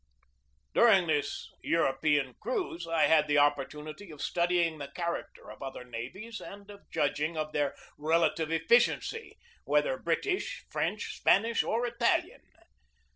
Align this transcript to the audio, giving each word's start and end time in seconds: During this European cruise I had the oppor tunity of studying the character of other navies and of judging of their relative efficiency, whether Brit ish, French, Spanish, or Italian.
During 0.73 1.05
this 1.05 1.47
European 1.61 2.33
cruise 2.39 2.87
I 2.87 3.03
had 3.03 3.27
the 3.27 3.35
oppor 3.35 3.69
tunity 3.69 4.11
of 4.11 4.19
studying 4.19 4.79
the 4.79 4.87
character 4.87 5.51
of 5.51 5.61
other 5.61 5.83
navies 5.83 6.41
and 6.41 6.67
of 6.71 6.89
judging 6.89 7.37
of 7.37 7.51
their 7.53 7.75
relative 7.99 8.51
efficiency, 8.51 9.37
whether 9.63 9.99
Brit 9.99 10.25
ish, 10.25 10.65
French, 10.71 11.15
Spanish, 11.17 11.61
or 11.61 11.85
Italian. 11.85 12.41